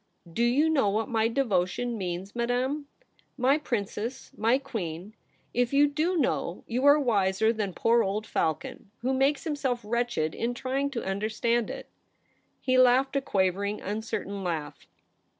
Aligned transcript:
'Do 0.33 0.41
you 0.43 0.67
know 0.67 0.89
what 0.89 1.09
my 1.09 1.27
devotion 1.27 1.95
means, 1.95 2.35
Madame? 2.35 2.87
My 3.37 3.59
Princess, 3.59 4.31
my 4.35 4.57
Queen, 4.57 5.13
if 5.53 5.73
you 5.73 5.85
do 5.85 5.91
I70 5.91 5.95
THE 5.95 6.07
REBEL 6.07 6.15
ROSE. 6.15 6.21
know, 6.23 6.63
you 6.65 6.85
are 6.85 6.99
wiser 6.99 7.53
than 7.53 7.73
poor 7.75 8.01
old 8.01 8.25
Falcon, 8.25 8.89
who 9.03 9.13
makes 9.13 9.43
himself 9.43 9.81
wretched 9.83 10.33
in 10.33 10.55
trying 10.55 10.89
to 10.89 11.05
understand 11.05 11.69
it/ 11.69 11.87
He 12.59 12.79
laughed 12.79 13.15
a 13.15 13.21
quavering, 13.21 13.79
uncertain 13.79 14.43
laugh. 14.43 14.87